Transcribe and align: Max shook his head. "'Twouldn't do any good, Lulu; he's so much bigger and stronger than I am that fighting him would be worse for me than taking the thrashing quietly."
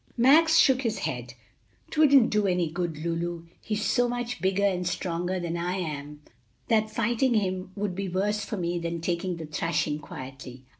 Max 0.17 0.57
shook 0.57 0.81
his 0.81 0.97
head. 0.97 1.35
"'Twouldn't 1.91 2.31
do 2.31 2.47
any 2.47 2.67
good, 2.71 2.97
Lulu; 3.03 3.43
he's 3.61 3.85
so 3.85 4.09
much 4.09 4.41
bigger 4.41 4.65
and 4.65 4.87
stronger 4.87 5.39
than 5.39 5.55
I 5.55 5.73
am 5.75 6.23
that 6.69 6.89
fighting 6.89 7.35
him 7.35 7.71
would 7.75 7.93
be 7.93 8.09
worse 8.09 8.43
for 8.43 8.57
me 8.57 8.79
than 8.79 8.99
taking 8.99 9.35
the 9.37 9.45
thrashing 9.45 9.99
quietly." 9.99 10.65